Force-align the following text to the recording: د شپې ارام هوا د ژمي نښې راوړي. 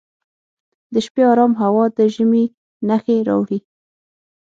د 0.93 0.95
شپې 1.05 1.23
ارام 1.31 1.53
هوا 1.61 1.85
د 1.97 1.99
ژمي 2.13 2.45
نښې 2.87 3.17
راوړي. 3.27 3.59